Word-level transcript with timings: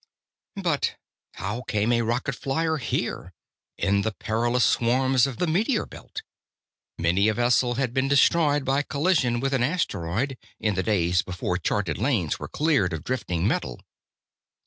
But 0.55 0.95
how 1.35 1.61
came 1.67 1.91
a 1.93 2.01
rocket 2.01 2.33
flier 2.33 2.77
here, 2.77 3.33
in 3.77 4.01
the 4.01 4.11
perilous 4.13 4.63
swarms 4.65 5.27
of 5.27 5.37
the 5.37 5.45
meteor 5.45 5.85
belt? 5.85 6.23
Many 6.97 7.27
a 7.27 7.35
vessel 7.35 7.75
had 7.75 7.93
been 7.93 8.07
destroyed 8.07 8.65
by 8.65 8.81
collision 8.81 9.39
with 9.39 9.53
an 9.53 9.61
asteroid, 9.61 10.39
in 10.59 10.73
the 10.73 10.81
days 10.81 11.21
before 11.21 11.59
charted 11.59 11.99
lanes 11.99 12.39
were 12.39 12.47
cleared 12.47 12.93
of 12.93 13.03
drifting 13.03 13.47
metal. 13.47 13.79